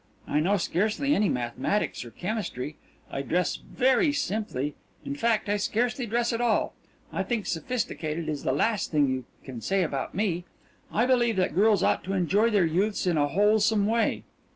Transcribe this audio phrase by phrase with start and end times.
[0.27, 2.75] I know scarcely any mathematics or chemistry.
[3.11, 4.73] I dress very simply
[5.05, 6.73] in fact, I scarcely dress at all.
[7.13, 10.45] I think sophisticated is the last thing you can say about me.
[10.91, 14.23] I believe that girls ought to enjoy their youths in a wholesome way."